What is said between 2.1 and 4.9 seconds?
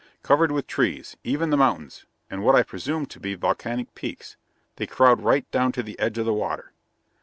and what I presume to be volcanic peaks. They